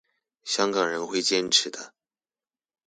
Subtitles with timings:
[0.43, 1.93] 香港人會堅持的